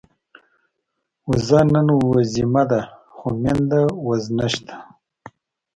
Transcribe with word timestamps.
وزه 1.29 1.59
نن 1.73 1.87
وزيمه 2.11 2.63
ده، 2.71 2.81
خو 3.15 3.25
مينده 3.41 3.81
وز 4.07 4.23
نشته 4.37 4.75